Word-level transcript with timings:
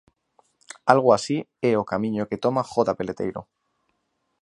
Algo 0.93 1.09
así 1.17 1.37
é 1.69 1.71
o 1.81 1.87
camiño 1.91 2.27
que 2.29 2.41
toma 2.45 2.67
Jota 2.71 2.93
Peleteiro. 2.99 3.41